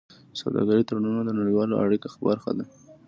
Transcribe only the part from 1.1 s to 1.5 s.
د